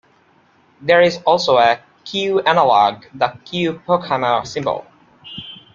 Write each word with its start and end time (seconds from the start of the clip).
There 0.81 0.99
is 0.99 1.19
also 1.27 1.59
a 1.59 1.79
"q"-analogue, 2.05 3.03
the 3.13 3.37
"q"-Pochhammer 3.45 4.47
symbol. 4.47 4.87